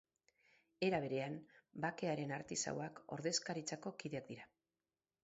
Era 0.85 0.99
berean, 1.01 1.35
bakearen 1.83 2.33
artisauak 2.39 3.03
ordezkaritzako 3.17 3.93
kideak 4.01 4.29
dira. 4.33 4.49